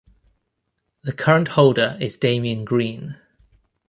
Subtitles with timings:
[1.03, 3.17] The current holder is Damian Green.